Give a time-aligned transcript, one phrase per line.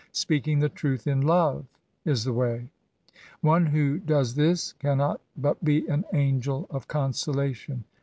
[0.25, 1.63] "Speaking the truth in love,"
[2.05, 2.69] is the way.
[3.41, 7.83] One who does this cannot but be an angel of consolation.